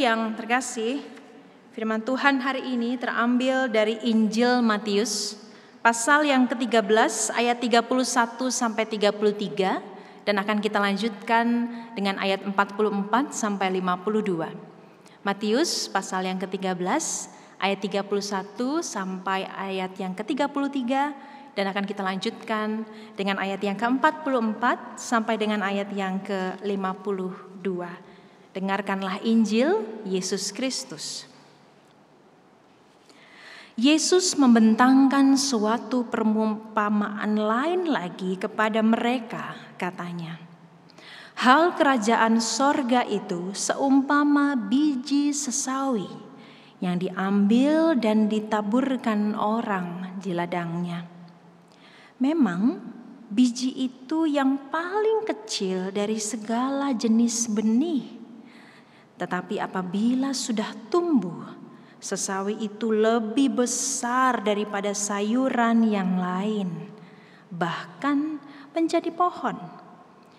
[0.00, 1.04] yang terkasih,
[1.76, 5.36] firman Tuhan hari ini terambil dari Injil Matius
[5.84, 7.84] pasal yang ke-13 ayat 31
[8.48, 12.56] sampai 33 dan akan kita lanjutkan dengan ayat 44
[13.28, 14.48] sampai 52.
[15.20, 16.80] Matius pasal yang ke-13
[17.60, 18.08] ayat 31
[18.80, 20.80] sampai ayat yang ke-33
[21.52, 22.88] dan akan kita lanjutkan
[23.20, 28.08] dengan ayat yang ke-44 sampai dengan ayat yang ke-52.
[28.50, 31.30] Dengarkanlah Injil Yesus Kristus.
[33.78, 40.36] Yesus membentangkan suatu perumpamaan lain lagi kepada mereka, katanya.
[41.40, 46.04] Hal kerajaan sorga itu seumpama biji sesawi
[46.84, 51.08] yang diambil dan ditaburkan orang di ladangnya.
[52.20, 52.82] Memang
[53.32, 58.19] biji itu yang paling kecil dari segala jenis benih
[59.20, 61.44] tetapi apabila sudah tumbuh,
[62.00, 66.88] sesawi itu lebih besar daripada sayuran yang lain,
[67.52, 68.40] bahkan
[68.72, 69.60] menjadi pohon,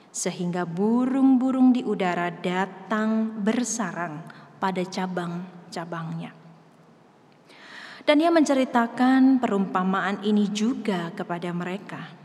[0.09, 4.25] sehingga burung-burung di udara datang bersarang
[4.57, 6.33] pada cabang-cabangnya.
[8.01, 12.20] Dan ia menceritakan perumpamaan ini juga kepada mereka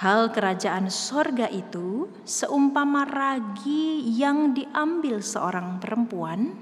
[0.00, 6.56] Hal kerajaan sorga itu seumpama ragi yang diambil seorang perempuan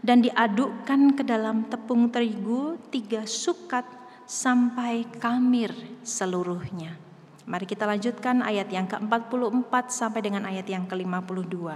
[0.00, 3.84] dan diadukkan ke dalam tepung terigu tiga sukat
[4.24, 6.96] sampai kamir seluruhnya.
[7.44, 11.68] Mari kita lanjutkan ayat yang ke-44 sampai dengan ayat yang ke-52.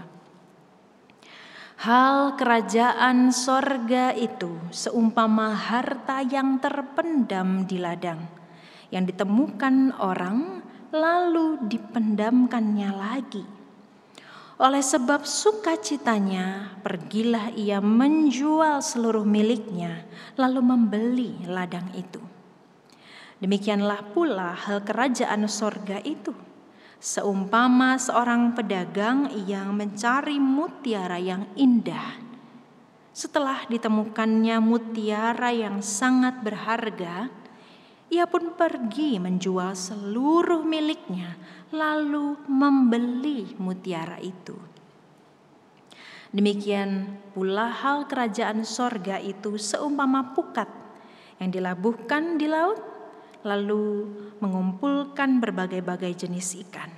[1.85, 8.25] Hal kerajaan sorga itu seumpama harta yang terpendam di ladang,
[8.89, 13.45] yang ditemukan orang lalu dipendamkannya lagi.
[14.59, 20.03] Oleh sebab sukacitanya, pergilah ia menjual seluruh miliknya,
[20.35, 22.19] lalu membeli ladang itu.
[23.39, 26.35] Demikianlah pula hal kerajaan sorga itu.
[26.99, 32.19] Seumpama seorang pedagang yang mencari mutiara yang indah.
[33.15, 37.31] Setelah ditemukannya mutiara yang sangat berharga,
[38.09, 41.37] ia pun pergi menjual seluruh miliknya,
[41.73, 44.57] lalu membeli mutiara itu.
[46.29, 50.69] Demikian pula hal kerajaan sorga itu seumpama pukat
[51.41, 52.81] yang dilabuhkan di laut,
[53.45, 54.09] lalu
[54.41, 56.93] mengumpulkan berbagai-bagai jenis ikan.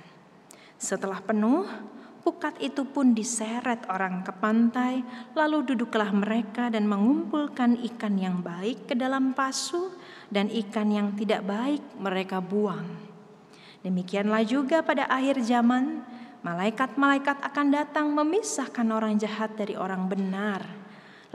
[0.75, 1.63] Setelah penuh,
[2.31, 5.03] pukat itu pun diseret orang ke pantai,
[5.35, 9.91] lalu duduklah mereka dan mengumpulkan ikan yang baik ke dalam pasu
[10.31, 12.87] dan ikan yang tidak baik mereka buang.
[13.83, 16.07] Demikianlah juga pada akhir zaman,
[16.39, 20.63] malaikat-malaikat akan datang memisahkan orang jahat dari orang benar,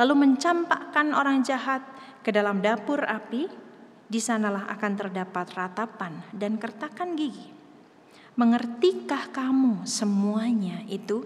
[0.01, 1.85] lalu mencampakkan orang jahat
[2.25, 3.69] ke dalam dapur api.
[4.07, 7.56] Di sanalah akan terdapat ratapan dan kertakan gigi.
[8.37, 11.25] Mengertikah kamu semuanya itu?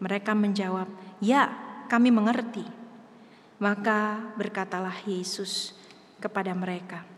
[0.00, 0.88] Mereka menjawab,
[1.20, 1.48] "Ya,
[1.88, 2.64] kami mengerti."
[3.60, 5.80] Maka berkatalah Yesus,
[6.20, 7.08] kepada mereka.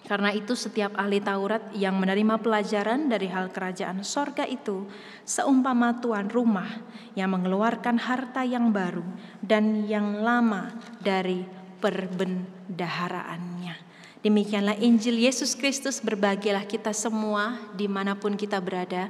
[0.00, 4.90] Karena itu setiap ahli Taurat yang menerima pelajaran dari hal kerajaan sorga itu
[5.22, 6.66] seumpama tuan rumah
[7.14, 9.06] yang mengeluarkan harta yang baru
[9.38, 11.46] dan yang lama dari
[11.78, 13.89] perbendaharaannya.
[14.20, 19.08] Demikianlah Injil Yesus Kristus berbagilah kita semua di mana pun kita berada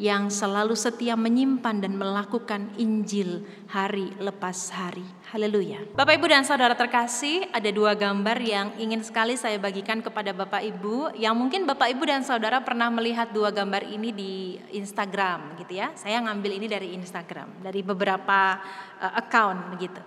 [0.00, 5.04] yang selalu setia menyimpan dan melakukan Injil hari lepas hari.
[5.28, 5.84] Haleluya.
[5.92, 10.64] Bapak Ibu dan Saudara terkasih, ada dua gambar yang ingin sekali saya bagikan kepada Bapak
[10.64, 15.84] Ibu yang mungkin Bapak Ibu dan Saudara pernah melihat dua gambar ini di Instagram gitu
[15.84, 15.92] ya.
[16.00, 18.56] Saya ngambil ini dari Instagram, dari beberapa
[19.04, 20.00] uh, account begitu.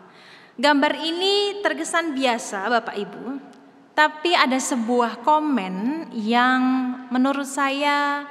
[0.58, 3.26] Gambar ini terkesan biasa Bapak Ibu,
[4.00, 6.64] tapi ada sebuah komen yang
[7.12, 8.24] menurut saya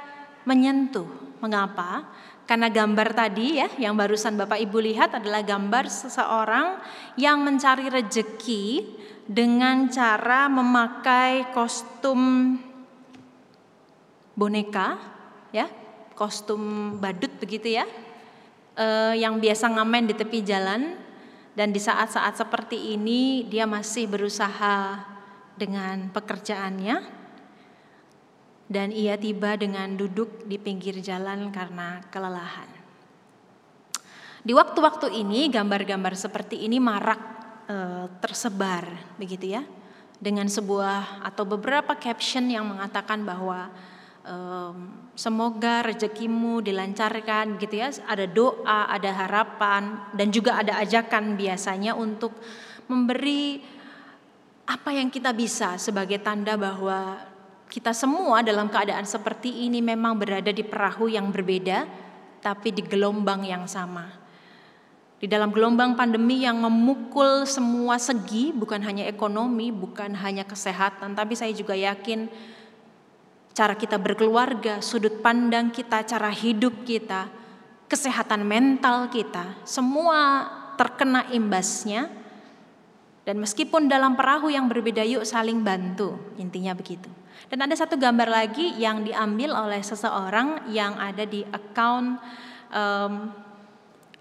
[0.49, 2.03] menyentuh Mengapa?
[2.43, 6.81] Karena gambar tadi ya yang barusan Bapak Ibu lihat adalah gambar seseorang
[7.15, 8.89] yang mencari rejeki
[9.23, 12.57] dengan cara memakai kostum
[14.33, 14.97] boneka
[15.53, 15.69] ya,
[16.17, 17.85] kostum badut begitu ya.
[18.75, 20.97] Eh, yang biasa ngamen di tepi jalan
[21.53, 25.18] dan di saat-saat seperti ini dia masih berusaha
[25.59, 27.19] dengan pekerjaannya
[28.69, 32.69] dan ia tiba dengan duduk di pinggir jalan karena kelelahan.
[34.39, 37.21] Di waktu-waktu ini gambar-gambar seperti ini marak
[37.67, 37.77] e,
[38.23, 38.87] tersebar
[39.19, 39.65] begitu ya
[40.21, 43.67] dengan sebuah atau beberapa caption yang mengatakan bahwa
[44.23, 44.35] e,
[45.17, 47.91] semoga rezekimu dilancarkan gitu ya.
[48.07, 52.31] Ada doa, ada harapan dan juga ada ajakan biasanya untuk
[52.87, 53.78] memberi
[54.69, 57.17] apa yang kita bisa sebagai tanda bahwa
[57.73, 61.89] kita semua dalam keadaan seperti ini memang berada di perahu yang berbeda
[62.37, 64.05] tapi di gelombang yang sama.
[65.19, 71.35] Di dalam gelombang pandemi yang memukul semua segi, bukan hanya ekonomi, bukan hanya kesehatan, tapi
[71.35, 72.31] saya juga yakin
[73.51, 77.27] cara kita berkeluarga, sudut pandang kita, cara hidup kita,
[77.91, 80.47] kesehatan mental kita, semua
[80.79, 82.18] terkena imbasnya.
[83.29, 87.13] Dan meskipun dalam perahu yang berbeda, yuk saling bantu, intinya begitu.
[87.45, 92.17] Dan ada satu gambar lagi yang diambil oleh seseorang yang ada di account
[92.73, 93.29] um,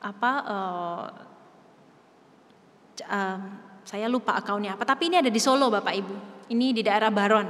[0.05, 1.05] apa uh,
[3.01, 3.41] uh,
[3.81, 4.85] saya lupa akunnya apa.
[4.85, 6.17] Tapi ini ada di Solo Bapak Ibu.
[6.53, 7.49] Ini di daerah Baron.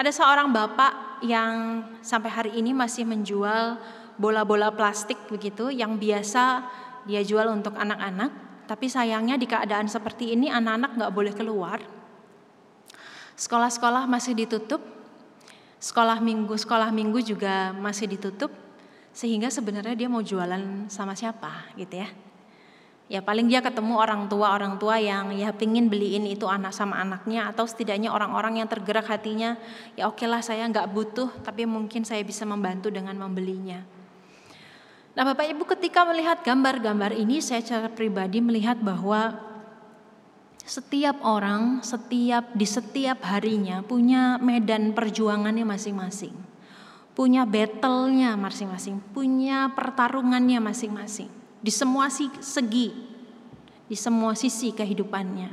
[0.00, 3.76] Ada seorang bapak yang sampai hari ini masih menjual
[4.16, 6.64] bola-bola plastik begitu yang biasa
[7.04, 11.82] dia jual untuk anak-anak tapi sayangnya di keadaan seperti ini anak-anak nggak boleh keluar
[13.34, 14.78] sekolah-sekolah masih ditutup
[15.82, 18.54] sekolah minggu sekolah minggu juga masih ditutup
[19.10, 22.08] sehingga sebenarnya dia mau jualan sama siapa gitu ya.
[23.10, 27.02] Ya paling dia ketemu orang tua orang tua yang ya pingin beliin itu anak sama
[27.02, 29.58] anaknya atau setidaknya orang-orang yang tergerak hatinya
[29.98, 33.82] ya oke lah saya nggak butuh tapi mungkin saya bisa membantu dengan membelinya.
[35.14, 39.36] Nah Bapak Ibu ketika melihat gambar-gambar ini saya secara pribadi melihat bahwa
[40.62, 46.50] setiap orang setiap di setiap harinya punya medan perjuangannya masing-masing
[47.20, 51.28] punya battle-nya masing-masing, punya pertarungannya masing-masing
[51.60, 52.88] di semua segi,
[53.84, 55.52] di semua sisi kehidupannya.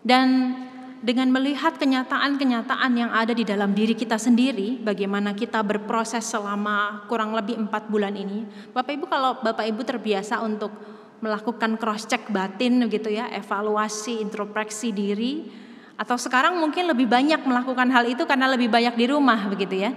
[0.00, 0.56] Dan
[0.98, 7.32] dengan melihat kenyataan-kenyataan yang ada di dalam diri kita sendiri, bagaimana kita berproses selama kurang
[7.34, 10.74] lebih empat bulan ini, Bapak Ibu kalau Bapak Ibu terbiasa untuk
[11.18, 15.50] melakukan cross check batin gitu ya, evaluasi, introspeksi diri,
[15.98, 19.90] atau sekarang mungkin lebih banyak melakukan hal itu karena lebih banyak di rumah begitu ya.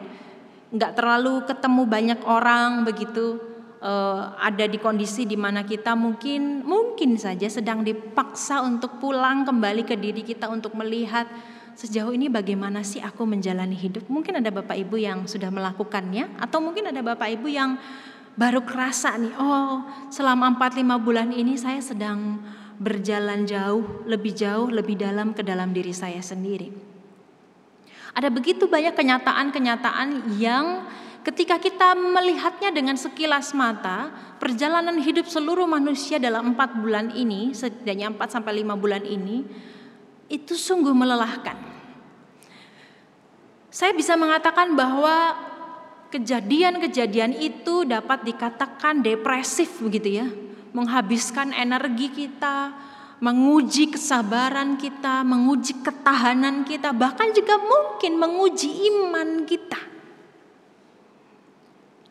[0.74, 3.51] Nggak terlalu ketemu banyak orang begitu
[3.82, 9.84] uh, ada di kondisi di mana kita mungkin mungkin saja sedang dipaksa untuk pulang kembali
[9.84, 11.28] ke diri kita untuk melihat
[11.76, 14.06] sejauh ini bagaimana sih aku menjalani hidup.
[14.08, 17.76] Mungkin ada Bapak Ibu yang sudah melakukannya atau mungkin ada Bapak Ibu yang
[18.38, 22.40] baru kerasa nih, oh selama 4-5 bulan ini saya sedang
[22.80, 26.72] berjalan jauh, lebih jauh, lebih dalam ke dalam diri saya sendiri.
[28.12, 30.84] Ada begitu banyak kenyataan-kenyataan yang
[31.22, 34.10] ketika kita melihatnya dengan sekilas mata,
[34.42, 39.46] perjalanan hidup seluruh manusia dalam empat bulan ini, setidaknya empat sampai lima bulan ini,
[40.30, 41.58] itu sungguh melelahkan.
[43.72, 45.38] Saya bisa mengatakan bahwa
[46.12, 50.28] kejadian-kejadian itu dapat dikatakan depresif begitu ya,
[50.76, 52.74] menghabiskan energi kita,
[53.22, 59.91] menguji kesabaran kita, menguji ketahanan kita, bahkan juga mungkin menguji iman kita.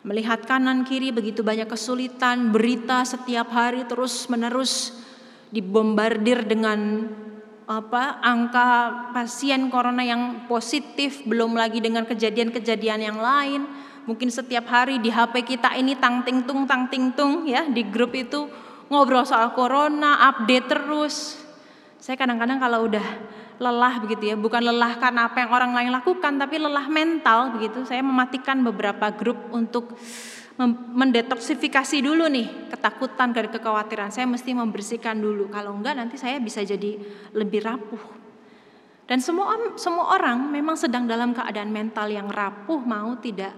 [0.01, 4.97] Melihat kanan kiri begitu banyak kesulitan, berita setiap hari terus-menerus
[5.53, 7.05] dibombardir dengan
[7.69, 8.69] apa angka
[9.13, 13.61] pasien corona yang positif, belum lagi dengan kejadian-kejadian yang lain.
[14.09, 17.85] Mungkin setiap hari di HP kita ini tang ting tung tang ting tung ya di
[17.85, 18.49] grup itu
[18.89, 21.37] ngobrol soal corona, update terus.
[22.01, 23.05] Saya kadang-kadang kalau udah
[23.61, 27.85] lelah begitu ya, bukan lelah karena apa yang orang lain lakukan, tapi lelah mental begitu.
[27.85, 29.93] Saya mematikan beberapa grup untuk
[30.97, 34.09] mendetoksifikasi dulu nih ketakutan dari kekhawatiran.
[34.09, 35.53] Saya mesti membersihkan dulu.
[35.53, 36.97] Kalau enggak nanti saya bisa jadi
[37.37, 38.01] lebih rapuh.
[39.05, 43.53] Dan semua semua orang memang sedang dalam keadaan mental yang rapuh mau tidak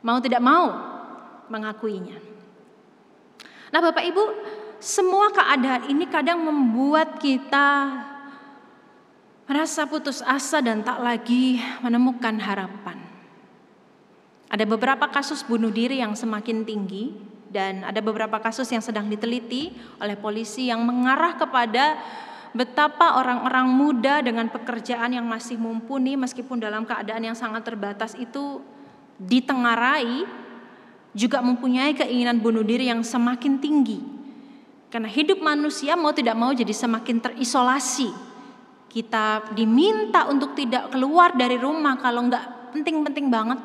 [0.00, 0.72] mau tidak mau
[1.52, 2.16] mengakuinya.
[3.72, 4.24] Nah, Bapak Ibu,
[4.78, 7.68] semua keadaan ini kadang membuat kita
[9.46, 12.98] merasa putus asa dan tak lagi menemukan harapan.
[14.52, 17.16] Ada beberapa kasus bunuh diri yang semakin tinggi
[17.48, 21.96] dan ada beberapa kasus yang sedang diteliti oleh polisi yang mengarah kepada
[22.52, 28.60] betapa orang-orang muda dengan pekerjaan yang masih mumpuni meskipun dalam keadaan yang sangat terbatas itu
[29.16, 30.28] ditengarai
[31.12, 34.00] juga mempunyai keinginan bunuh diri yang semakin tinggi.
[34.92, 38.31] Karena hidup manusia mau tidak mau jadi semakin terisolasi.
[38.92, 43.60] Kita diminta untuk tidak keluar dari rumah kalau nggak penting-penting banget.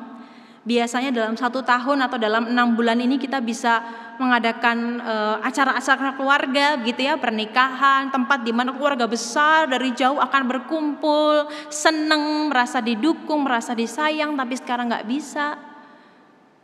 [0.68, 3.80] biasanya dalam satu tahun atau dalam enam bulan ini kita bisa
[4.20, 10.42] mengadakan eh, acara-acara keluarga gitu ya pernikahan tempat di mana keluarga besar dari jauh akan
[10.44, 15.56] berkumpul seneng merasa didukung merasa disayang tapi sekarang nggak bisa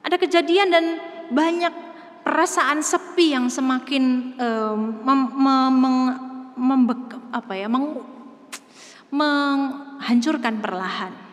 [0.04, 0.84] ada kejadian dan
[1.32, 1.72] banyak
[2.20, 5.74] perasaan sepi yang semakin um, mem, mem,
[6.56, 6.80] mem,
[7.32, 8.04] apa ya meng,
[9.14, 11.24] menghancurkan perlahan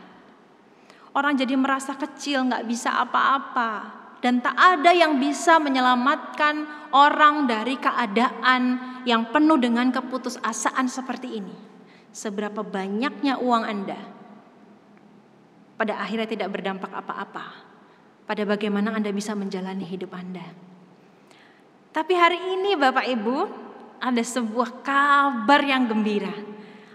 [1.12, 4.00] Orang jadi merasa kecil, nggak bisa apa-apa.
[4.24, 11.56] Dan tak ada yang bisa menyelamatkan orang dari keadaan yang penuh dengan keputusasaan seperti ini.
[12.12, 14.00] Seberapa banyaknya uang Anda
[15.80, 17.46] pada akhirnya tidak berdampak apa-apa
[18.30, 20.44] pada bagaimana Anda bisa menjalani hidup Anda.
[21.92, 23.38] Tapi hari ini Bapak Ibu
[23.98, 26.50] ada sebuah kabar yang gembira.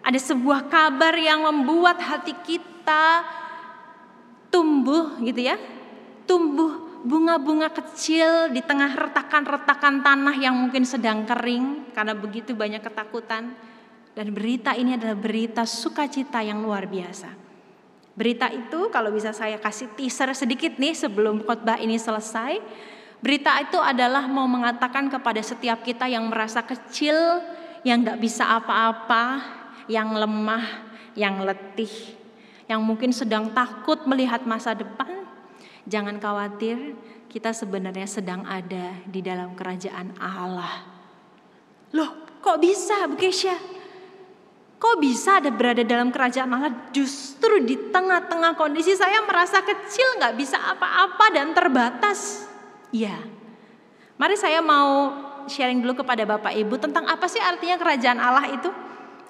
[0.06, 3.26] Ada sebuah kabar yang membuat hati kita
[4.54, 5.58] tumbuh gitu ya,
[6.30, 13.50] tumbuh bunga-bunga kecil di tengah retakan-retakan tanah yang mungkin sedang kering karena begitu banyak ketakutan.
[14.14, 17.28] Dan berita ini adalah berita sukacita yang luar biasa.
[18.16, 22.62] Berita itu kalau bisa saya kasih teaser sedikit nih sebelum khotbah ini selesai.
[23.20, 27.44] Berita itu adalah mau mengatakan kepada setiap kita yang merasa kecil,
[27.84, 29.44] yang gak bisa apa-apa,
[29.86, 30.64] yang lemah,
[31.14, 31.90] yang letih,
[32.66, 35.26] yang mungkin sedang takut melihat masa depan,
[35.86, 36.98] jangan khawatir,
[37.30, 40.86] kita sebenarnya sedang ada di dalam kerajaan Allah.
[41.94, 43.54] Loh, kok bisa Bu Kesha?
[44.76, 50.36] Kok bisa ada berada dalam kerajaan Allah justru di tengah-tengah kondisi saya merasa kecil, nggak
[50.36, 52.44] bisa apa-apa dan terbatas?
[52.92, 53.16] Iya.
[54.20, 55.12] Mari saya mau
[55.48, 58.68] sharing dulu kepada Bapak Ibu tentang apa sih artinya kerajaan Allah itu?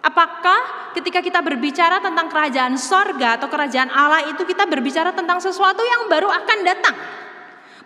[0.06, 5.82] Apakah ketika kita berbicara tentang kerajaan sorga atau kerajaan Allah itu kita berbicara tentang sesuatu
[5.82, 6.94] yang baru akan datang?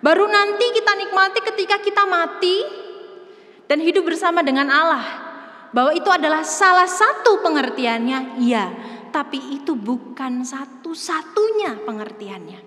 [0.05, 2.61] Baru nanti kita nikmati ketika kita mati
[3.65, 5.05] dan hidup bersama dengan Allah.
[5.73, 8.69] Bahwa itu adalah salah satu pengertiannya, iya.
[9.09, 12.61] Tapi itu bukan satu-satunya pengertiannya.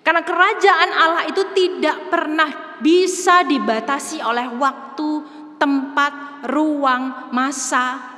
[0.00, 5.10] Karena kerajaan Allah itu tidak pernah bisa dibatasi oleh waktu,
[5.58, 8.17] tempat, ruang, masa,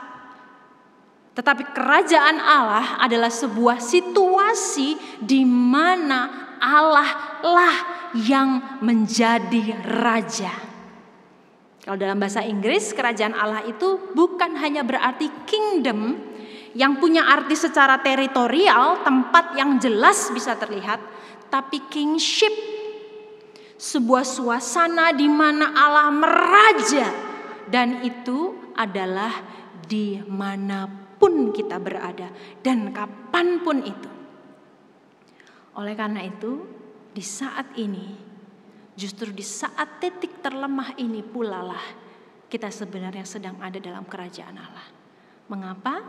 [1.31, 7.77] tetapi kerajaan Allah adalah sebuah situasi di mana Allah lah
[8.19, 10.51] yang menjadi raja.
[11.81, 16.19] Kalau dalam bahasa Inggris, kerajaan Allah itu bukan hanya berarti kingdom
[16.77, 21.01] yang punya arti secara teritorial, tempat yang jelas bisa terlihat,
[21.49, 22.53] tapi kingship
[23.81, 27.09] sebuah suasana di mana Allah meraja
[27.73, 29.33] dan itu adalah
[29.89, 32.29] di mana di mana pun kita berada
[32.65, 34.11] dan kapan pun itu.
[35.77, 36.65] Oleh karena itu,
[37.13, 38.17] di saat ini,
[38.97, 41.85] justru di saat titik terlemah ini pula lah
[42.49, 44.89] kita sebenarnya sedang ada dalam kerajaan Allah.
[45.47, 46.03] Mengapa?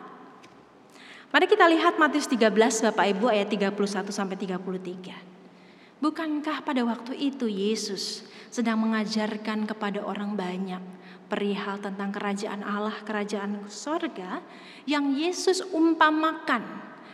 [1.32, 2.52] Mari kita lihat Matius 13
[2.92, 6.02] Bapak Ibu ayat 31 sampai 33.
[6.02, 10.82] Bukankah pada waktu itu Yesus sedang mengajarkan kepada orang banyak
[11.32, 14.44] perihal tentang kerajaan Allah, kerajaan sorga
[14.84, 16.60] yang Yesus umpamakan,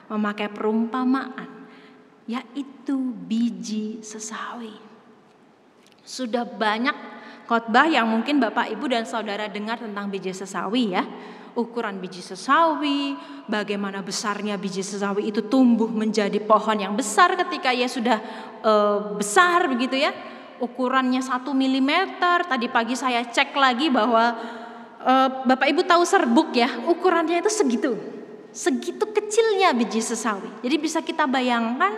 [0.09, 1.69] memakai perumpamaan,
[2.25, 2.97] yaitu
[3.29, 4.73] biji sesawi.
[6.01, 6.97] Sudah banyak
[7.45, 11.05] khotbah yang mungkin Bapak Ibu dan Saudara dengar tentang biji sesawi ya.
[11.57, 13.17] Ukuran biji sesawi,
[13.49, 18.21] bagaimana besarnya biji sesawi itu tumbuh menjadi pohon yang besar ketika ia sudah
[18.61, 18.73] e,
[19.17, 20.13] besar begitu ya
[20.59, 22.47] ukurannya satu mm.
[22.47, 24.35] Tadi pagi saya cek lagi bahwa
[25.01, 25.13] e,
[25.45, 27.91] Bapak Ibu tahu serbuk ya, ukurannya itu segitu.
[28.53, 30.49] Segitu kecilnya biji sesawi.
[30.65, 31.93] Jadi bisa kita bayangkan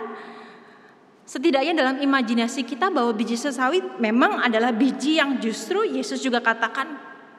[1.24, 6.90] setidaknya dalam imajinasi kita bahwa biji sesawi memang adalah biji yang justru Yesus juga katakan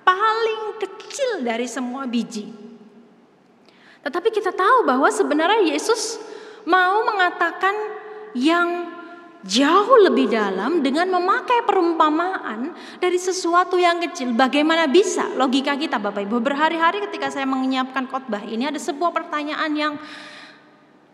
[0.08, 2.50] paling kecil dari semua biji.
[4.02, 6.18] Tetapi kita tahu bahwa sebenarnya Yesus
[6.66, 7.76] mau mengatakan
[8.34, 9.01] yang
[9.42, 14.38] jauh lebih dalam dengan memakai perumpamaan dari sesuatu yang kecil.
[14.38, 19.72] Bagaimana bisa logika kita Bapak Ibu berhari-hari ketika saya menyiapkan khotbah ini ada sebuah pertanyaan
[19.74, 19.94] yang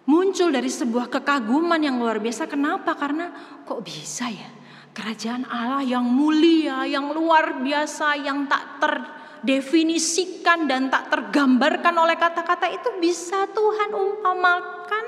[0.08, 2.48] muncul dari sebuah kekaguman yang luar biasa.
[2.52, 2.96] Kenapa?
[3.00, 3.32] Karena
[3.64, 4.50] kok bisa ya
[4.92, 12.68] kerajaan Allah yang mulia, yang luar biasa, yang tak terdefinisikan dan tak tergambarkan oleh kata-kata
[12.72, 15.06] itu bisa Tuhan umpamakan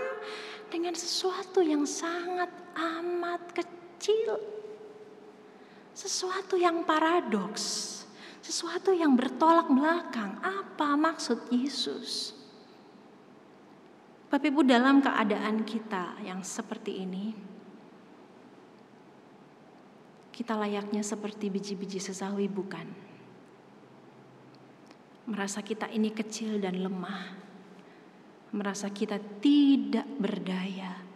[0.70, 4.40] dengan sesuatu yang sangat amat kecil.
[5.92, 8.00] Sesuatu yang paradoks,
[8.40, 10.40] sesuatu yang bertolak belakang.
[10.40, 12.32] Apa maksud Yesus?
[14.30, 17.34] Bapak Ibu dalam keadaan kita yang seperti ini,
[20.30, 22.88] kita layaknya seperti biji-biji sesawi bukan?
[25.28, 27.36] Merasa kita ini kecil dan lemah.
[28.56, 31.09] Merasa kita tidak berdaya.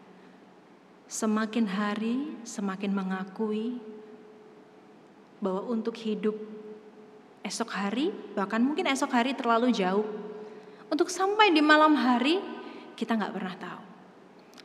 [1.14, 3.78] Semakin hari semakin mengakui
[5.38, 6.34] bahwa untuk hidup
[7.46, 10.10] esok hari, bahkan mungkin esok hari terlalu jauh.
[10.90, 12.42] Untuk sampai di malam hari,
[12.98, 13.82] kita nggak pernah tahu.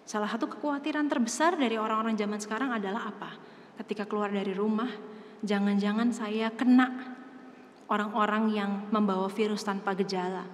[0.09, 3.31] Salah satu kekhawatiran terbesar dari orang-orang zaman sekarang adalah apa?
[3.85, 4.89] ketika keluar dari rumah,
[5.45, 7.15] jangan-jangan saya kena
[7.93, 10.49] orang-orang yang membawa virus tanpa gejala.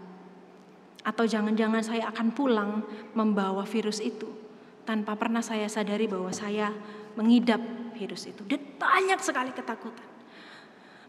[1.06, 2.82] Atau jangan-jangan saya akan pulang
[3.14, 4.43] membawa virus itu
[4.84, 6.70] tanpa pernah saya sadari bahwa saya
[7.16, 7.60] mengidap
[7.96, 8.44] virus itu.
[8.44, 10.14] Dan banyak sekali ketakutan.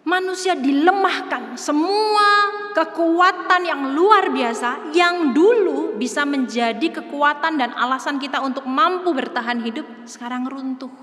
[0.05, 8.37] Manusia dilemahkan semua kekuatan yang luar biasa yang dulu bisa menjadi kekuatan dan alasan kita
[8.45, 10.93] untuk mampu bertahan hidup sekarang runtuh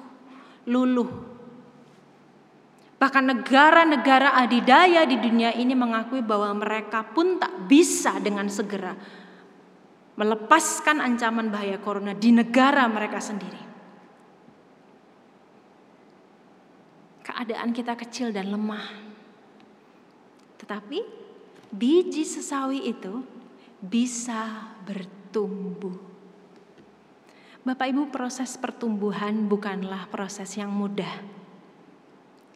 [0.70, 1.10] luluh.
[3.02, 8.94] Bahkan negara-negara adidaya di dunia ini mengakui bahwa mereka pun tak bisa dengan segera
[10.16, 13.62] melepaskan ancaman bahaya corona di negara mereka sendiri.
[17.22, 18.86] Keadaan kita kecil dan lemah.
[20.60, 20.98] Tetapi
[21.72, 23.24] biji sesawi itu
[23.80, 25.96] bisa bertumbuh.
[27.62, 31.42] Bapak Ibu, proses pertumbuhan bukanlah proses yang mudah.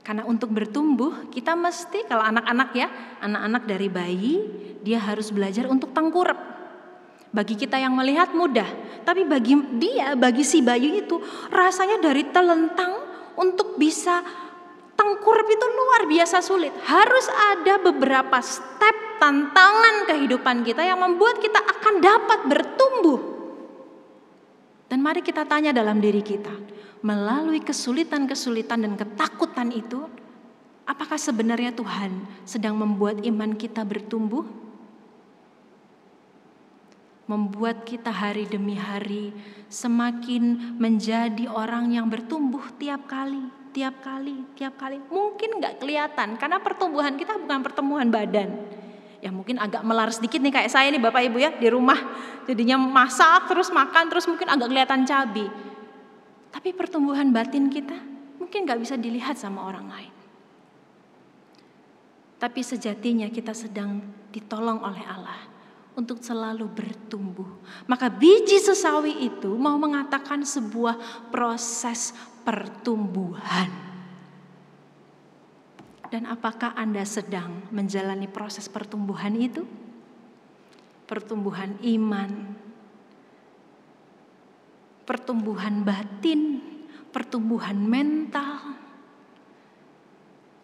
[0.03, 2.91] Karena untuk bertumbuh, kita mesti kalau anak-anak ya,
[3.23, 4.35] anak-anak dari bayi,
[4.83, 6.56] dia harus belajar untuk tengkurap.
[7.37, 8.65] Bagi kita yang melihat mudah,
[9.05, 11.21] tapi bagi dia, bagi si bayi itu
[11.53, 12.97] rasanya dari telentang
[13.37, 14.25] untuk bisa
[14.97, 16.73] tengkurap itu luar biasa sulit.
[16.89, 23.21] Harus ada beberapa step tantangan kehidupan kita yang membuat kita akan dapat bertumbuh.
[24.89, 26.57] Dan mari kita tanya dalam diri kita,
[27.05, 30.09] melalui kesulitan-kesulitan dan ketakutan itu,
[30.89, 32.17] apakah sebenarnya Tuhan
[32.49, 34.66] sedang membuat iman kita bertumbuh?
[37.27, 39.35] Membuat kita hari demi hari
[39.67, 45.03] semakin menjadi orang yang bertumbuh tiap kali, tiap kali, tiap kali.
[45.11, 48.55] Mungkin nggak kelihatan karena pertumbuhan kita bukan pertumbuhan badan,
[49.19, 51.99] ya mungkin agak melar sedikit nih kayak saya nih Bapak Ibu ya di rumah.
[52.47, 55.51] Jadinya masak terus makan terus mungkin agak kelihatan cabi.
[56.55, 57.99] Tapi pertumbuhan batin kita
[58.39, 60.15] mungkin nggak bisa dilihat sama orang lain.
[62.39, 63.99] Tapi sejatinya kita sedang
[64.31, 65.56] ditolong oleh Allah
[65.97, 67.49] untuk selalu bertumbuh.
[67.89, 72.13] Maka biji sesawi itu mau mengatakan sebuah proses
[72.45, 73.73] pertumbuhan.
[76.13, 79.67] Dan apakah Anda sedang menjalani proses pertumbuhan itu?
[81.09, 82.31] Pertumbuhan iman,
[85.03, 86.63] pertumbuhan batin,
[87.11, 88.79] pertumbuhan mental.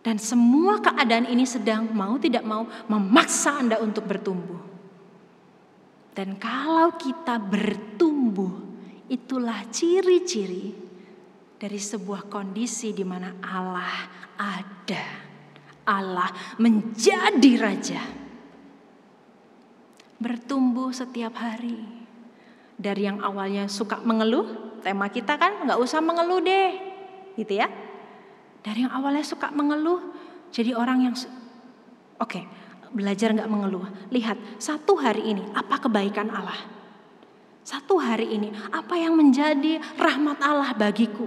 [0.03, 4.72] Dan semua keadaan ini sedang mau tidak mau memaksa Anda untuk bertumbuh.
[6.13, 8.53] Dan kalau kita bertumbuh,
[9.09, 10.77] itulah ciri-ciri
[11.57, 13.97] dari sebuah kondisi di mana Allah
[14.37, 15.05] ada.
[15.89, 18.03] Allah menjadi raja.
[20.21, 21.81] Bertumbuh setiap hari.
[22.77, 26.73] Dari yang awalnya suka mengeluh, tema kita kan nggak usah mengeluh deh,
[27.39, 27.71] gitu ya.
[28.63, 29.99] Dari yang awalnya suka mengeluh,
[30.55, 31.27] jadi orang yang oke
[32.21, 32.45] okay,
[32.93, 33.89] belajar nggak mengeluh.
[34.13, 36.61] Lihat satu hari ini apa kebaikan Allah.
[37.63, 41.27] Satu hari ini apa yang menjadi rahmat Allah bagiku.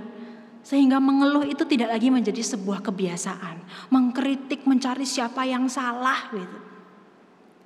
[0.66, 3.90] Sehingga mengeluh itu tidak lagi menjadi sebuah kebiasaan.
[3.94, 6.58] Mengkritik, mencari siapa yang salah gitu.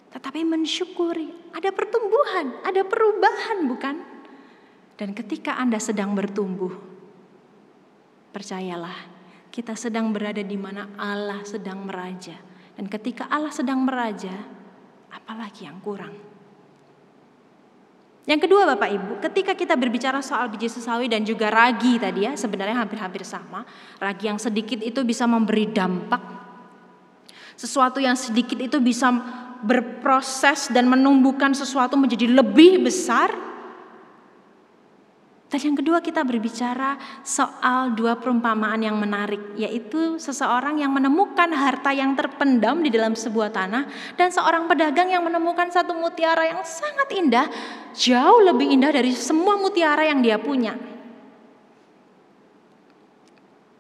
[0.09, 3.95] Tetapi mensyukuri, ada pertumbuhan, ada perubahan bukan?
[4.99, 6.75] Dan ketika Anda sedang bertumbuh,
[8.35, 9.07] percayalah,
[9.47, 12.48] kita sedang berada di mana Allah sedang meraja.
[12.79, 14.31] Dan ketika Allah sedang meraja,
[15.11, 16.15] apalagi yang kurang?
[18.23, 22.39] Yang kedua Bapak Ibu, ketika kita berbicara soal biji sesawi dan juga ragi tadi ya,
[22.39, 23.67] sebenarnya hampir-hampir sama.
[23.99, 26.23] Ragi yang sedikit itu bisa memberi dampak.
[27.59, 29.11] Sesuatu yang sedikit itu bisa
[29.59, 33.27] berproses dan menumbuhkan sesuatu menjadi lebih besar
[35.49, 36.93] dan yang kedua kita berbicara
[37.25, 43.49] soal dua perumpamaan yang menarik, yaitu seseorang yang menemukan harta yang terpendam di dalam sebuah
[43.49, 47.49] tanah dan seorang pedagang yang menemukan satu mutiara yang sangat indah,
[47.97, 50.77] jauh lebih indah dari semua mutiara yang dia punya.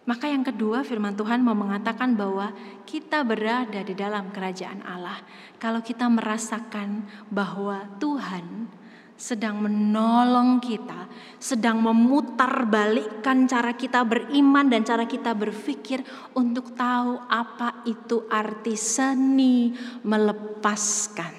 [0.09, 2.49] Maka yang kedua firman Tuhan mau mengatakan bahwa
[2.89, 5.21] kita berada di dalam kerajaan Allah.
[5.61, 8.73] Kalau kita merasakan bahwa Tuhan
[9.19, 11.11] sedang menolong kita,
[11.43, 15.99] sedang memutar balikkan cara kita beriman dan cara kita berpikir
[16.31, 19.75] untuk tahu apa itu arti seni
[20.07, 21.35] melepaskan.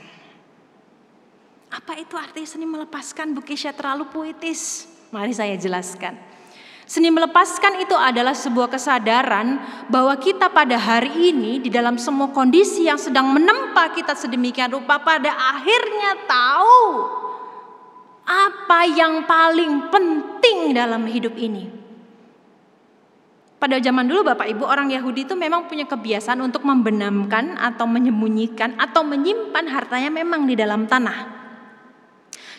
[1.72, 3.32] Apa itu arti seni melepaskan?
[3.32, 4.84] Bu Kisha terlalu puitis.
[5.08, 6.20] Mari saya jelaskan.
[6.84, 9.56] Seni melepaskan itu adalah sebuah kesadaran
[9.88, 14.98] bahwa kita pada hari ini di dalam semua kondisi yang sedang menempa kita sedemikian rupa
[14.98, 17.29] pada akhirnya tahu
[18.24, 21.80] apa yang paling penting dalam hidup ini.
[23.60, 28.80] Pada zaman dulu Bapak Ibu orang Yahudi itu memang punya kebiasaan untuk membenamkan atau menyembunyikan
[28.80, 31.28] atau menyimpan hartanya memang di dalam tanah.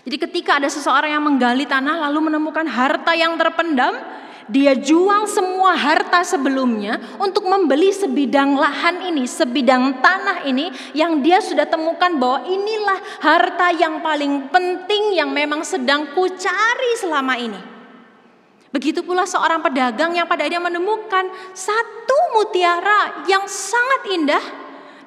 [0.05, 3.97] Jadi ketika ada seseorang yang menggali tanah lalu menemukan harta yang terpendam,
[4.51, 11.39] dia jual semua harta sebelumnya untuk membeli sebidang lahan ini, sebidang tanah ini yang dia
[11.39, 17.61] sudah temukan bahwa inilah harta yang paling penting yang memang sedang kucari selama ini.
[18.75, 24.43] Begitu pula seorang pedagang yang pada dia menemukan satu mutiara yang sangat indah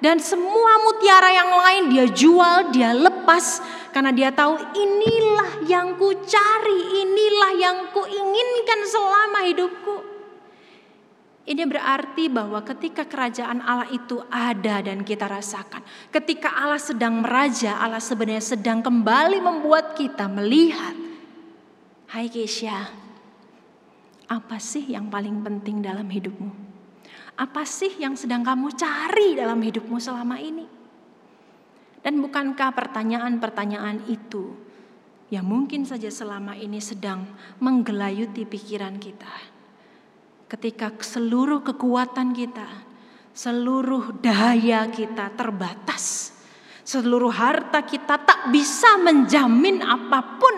[0.05, 6.11] dan semua mutiara yang lain dia jual, dia lepas karena dia tahu inilah yang ku
[6.27, 9.97] cari, inilah yang ku inginkan selama hidupku.
[11.47, 15.87] Ini berarti bahwa ketika kerajaan Allah itu ada dan kita rasakan.
[16.11, 20.97] Ketika Allah sedang meraja, Allah sebenarnya sedang kembali membuat kita melihat.
[22.11, 22.91] Hai Keisha,
[24.27, 26.51] apa sih yang paling penting dalam hidupmu?
[27.39, 30.84] Apa sih yang sedang kamu cari dalam hidupmu selama ini?
[32.05, 34.53] Dan bukankah pertanyaan-pertanyaan itu
[35.33, 37.25] yang mungkin saja selama ini sedang
[37.65, 39.33] menggelayuti pikiran kita?
[40.45, 42.69] Ketika seluruh kekuatan kita,
[43.33, 46.37] seluruh daya kita terbatas,
[46.85, 50.57] seluruh harta kita tak bisa menjamin apa pun.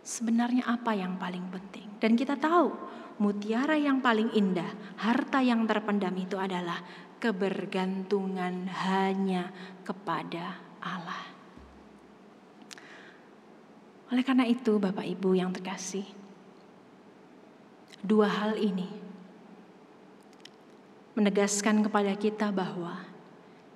[0.00, 2.00] Sebenarnya apa yang paling penting?
[2.00, 2.72] Dan kita tahu
[3.20, 6.80] mutiara yang paling indah, harta yang terpendam itu adalah
[7.24, 9.48] kebergantungan hanya
[9.80, 11.24] kepada Allah.
[14.12, 16.04] Oleh karena itu, Bapak Ibu yang terkasih,
[18.04, 18.84] dua hal ini
[21.16, 23.00] menegaskan kepada kita bahwa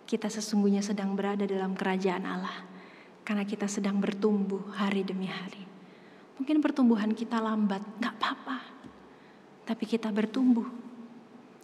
[0.04, 2.68] kita sesungguhnya sedang berada dalam kerajaan Allah
[3.24, 5.64] karena kita sedang bertumbuh hari demi hari.
[6.36, 8.58] Mungkin pertumbuhan kita lambat, nggak apa-apa,
[9.64, 10.68] tapi kita bertumbuh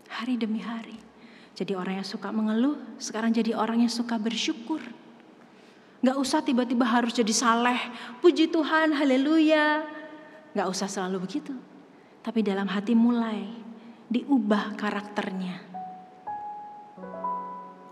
[0.09, 1.14] hari demi hari.
[1.55, 4.83] Jadi orang yang suka mengeluh, sekarang jadi orang yang suka bersyukur.
[6.03, 7.79] Gak usah tiba-tiba harus jadi saleh,
[8.19, 9.87] puji Tuhan, haleluya.
[10.53, 11.55] Gak usah selalu begitu.
[12.27, 13.47] Tapi dalam hati mulai
[14.11, 15.57] diubah karakternya.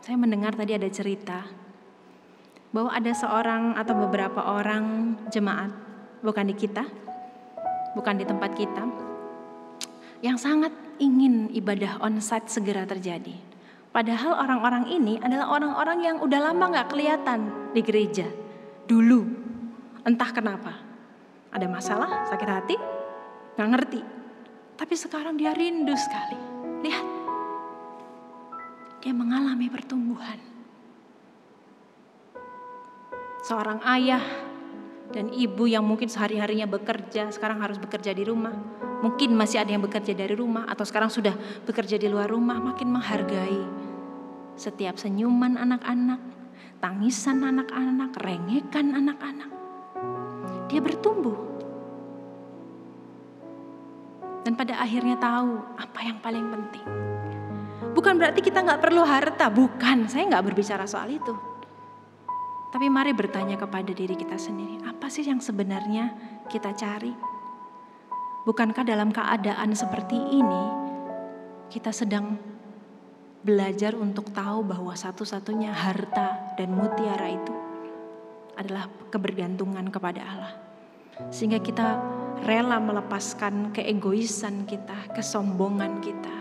[0.03, 1.47] Saya mendengar tadi ada cerita
[2.75, 5.71] bahwa ada seorang atau beberapa orang jemaat,
[6.19, 6.83] bukan di kita,
[7.95, 8.83] bukan di tempat kita,
[10.25, 13.52] yang sangat ingin ibadah onsite segera terjadi.
[13.93, 18.25] Padahal orang-orang ini adalah orang-orang yang udah lama gak kelihatan di gereja.
[18.89, 19.21] Dulu,
[20.09, 20.81] entah kenapa.
[21.53, 22.77] Ada masalah, sakit hati,
[23.61, 24.01] gak ngerti.
[24.81, 26.41] Tapi sekarang dia rindu sekali.
[26.89, 27.07] Lihat,
[29.05, 30.41] dia mengalami pertumbuhan.
[33.45, 34.25] Seorang ayah
[35.13, 38.57] dan ibu yang mungkin sehari-harinya bekerja, sekarang harus bekerja di rumah.
[39.05, 41.37] Mungkin masih ada yang bekerja dari rumah atau sekarang sudah
[41.69, 43.82] bekerja di luar rumah, makin menghargai
[44.57, 46.21] setiap senyuman anak-anak,
[46.83, 49.51] tangisan anak-anak, rengekan anak-anak.
[50.69, 51.39] Dia bertumbuh.
[54.43, 56.87] Dan pada akhirnya tahu apa yang paling penting.
[57.93, 60.09] Bukan berarti kita nggak perlu harta, bukan.
[60.09, 61.35] Saya nggak berbicara soal itu.
[62.73, 66.17] Tapi mari bertanya kepada diri kita sendiri, apa sih yang sebenarnya
[66.49, 67.13] kita cari?
[68.49, 70.65] Bukankah dalam keadaan seperti ini
[71.69, 72.52] kita sedang
[73.43, 77.55] belajar untuk tahu bahwa satu-satunya harta dan mutiara itu
[78.55, 80.55] adalah kebergantungan kepada Allah.
[81.35, 81.99] Sehingga kita
[82.47, 86.37] rela melepaskan keegoisan kita, kesombongan kita.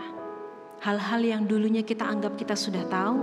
[0.82, 3.18] Hal-hal yang dulunya kita anggap kita sudah tahu.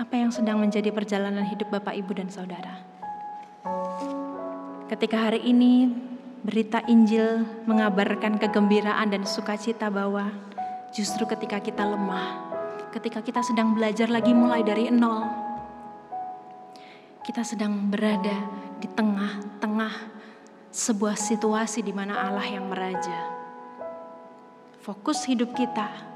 [0.00, 2.80] Apa yang sedang menjadi perjalanan hidup Bapak, Ibu, dan Saudara?
[4.88, 5.86] Ketika hari ini
[6.40, 10.32] Berita Injil mengabarkan kegembiraan dan sukacita bahwa
[10.88, 12.48] justru ketika kita lemah,
[12.96, 15.28] ketika kita sedang belajar lagi mulai dari nol,
[17.28, 18.48] kita sedang berada
[18.80, 19.92] di tengah-tengah
[20.72, 23.36] sebuah situasi di mana Allah yang meraja.
[24.80, 26.08] Fokus hidup kita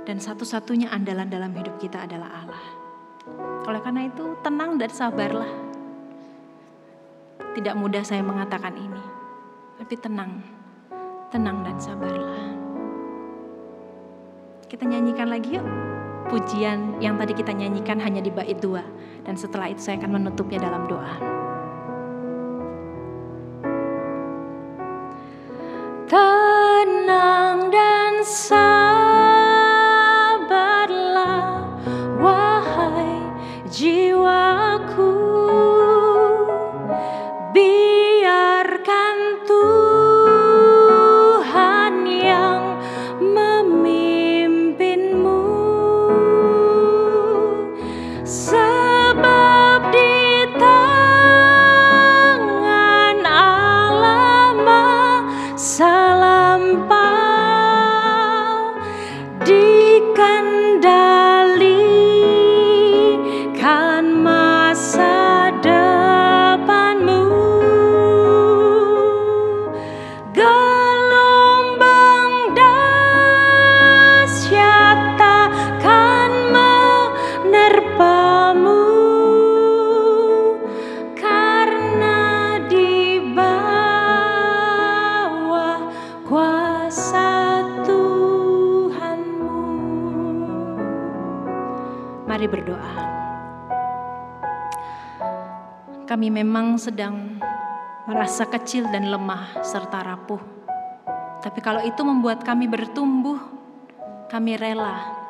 [0.00, 2.66] Dan satu-satunya andalan dalam hidup kita adalah Allah.
[3.68, 5.69] Oleh karena itu, tenang dan sabarlah.
[7.50, 9.04] Tidak mudah saya mengatakan ini,
[9.80, 10.38] tapi tenang,
[11.34, 12.46] tenang dan sabarlah.
[14.70, 15.66] Kita nyanyikan lagi yuk
[16.30, 18.86] pujian yang tadi kita nyanyikan hanya di bait dua.
[19.26, 21.14] Dan setelah itu saya akan menutupnya dalam doa.
[26.06, 28.79] Tenang dan sabarlah
[96.80, 97.36] sedang
[98.08, 100.40] merasa kecil dan lemah serta rapuh.
[101.44, 103.36] Tapi kalau itu membuat kami bertumbuh,
[104.32, 105.20] kami rela.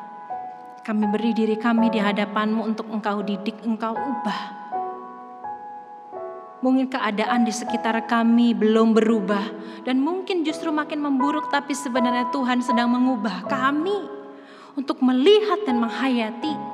[0.81, 4.63] Kami beri diri kami di hadapanmu untuk engkau didik, engkau ubah.
[6.63, 9.43] Mungkin keadaan di sekitar kami belum berubah
[9.83, 13.97] dan mungkin justru makin memburuk tapi sebenarnya Tuhan sedang mengubah kami
[14.77, 16.70] untuk melihat dan menghayati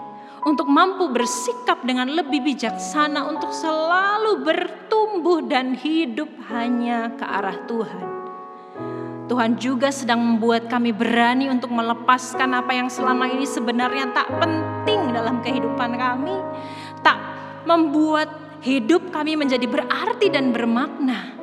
[0.48, 8.08] untuk mampu bersikap dengan lebih bijaksana untuk selalu bertumbuh dan hidup hanya ke arah Tuhan.
[9.28, 15.12] Tuhan juga sedang membuat kami berani untuk melepaskan apa yang selama ini sebenarnya tak penting
[15.12, 16.40] dalam kehidupan kami,
[17.04, 17.20] tak
[17.68, 18.32] membuat
[18.64, 21.36] hidup kami menjadi berarti dan bermakna.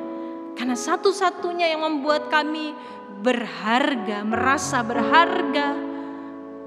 [0.57, 2.73] Karena satu-satunya yang membuat kami
[3.21, 5.94] berharga, merasa berharga,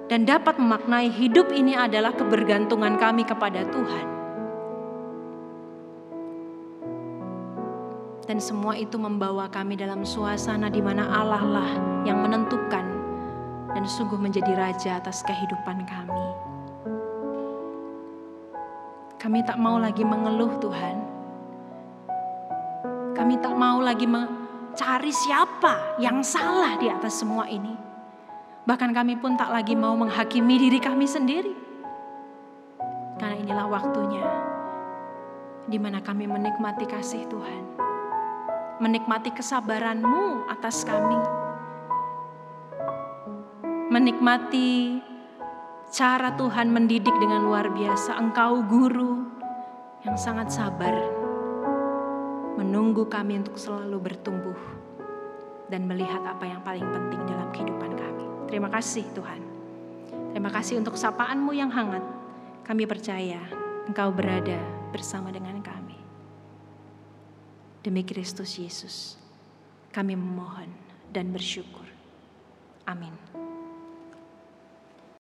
[0.08, 4.06] dan dapat memaknai hidup ini adalah kebergantungan kami kepada Tuhan.
[8.24, 11.70] Dan semua itu membawa kami dalam suasana di mana Allah lah
[12.04, 12.84] yang menentukan
[13.72, 16.26] dan sungguh menjadi raja atas kehidupan kami.
[19.16, 20.96] Kami tak mau lagi mengeluh Tuhan.
[23.16, 27.87] Kami tak mau lagi mencari siapa yang salah di atas semua ini.
[28.68, 31.56] Bahkan kami pun tak lagi mau menghakimi diri kami sendiri.
[33.16, 34.28] Karena inilah waktunya
[35.64, 37.64] di mana kami menikmati kasih Tuhan.
[38.84, 41.16] Menikmati kesabaran-Mu atas kami.
[43.88, 45.00] Menikmati
[45.88, 48.20] cara Tuhan mendidik dengan luar biasa.
[48.20, 49.32] Engkau guru
[50.04, 50.92] yang sangat sabar.
[52.60, 54.60] Menunggu kami untuk selalu bertumbuh
[55.72, 58.37] dan melihat apa yang paling penting dalam kehidupan kami.
[58.48, 59.40] Terima kasih Tuhan.
[60.32, 62.04] Terima kasih untuk sapaanmu yang hangat.
[62.64, 63.40] Kami percaya
[63.88, 64.60] Engkau berada
[64.92, 65.96] bersama dengan kami.
[67.84, 69.16] Demi Kristus Yesus,
[69.92, 70.68] kami memohon
[71.12, 71.88] dan bersyukur.
[72.84, 73.47] Amin.